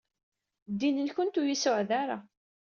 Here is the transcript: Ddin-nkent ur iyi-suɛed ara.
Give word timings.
Ddin-nkent 0.71 1.39
ur 1.39 1.47
iyi-suɛed 1.49 1.89
ara. 2.01 2.17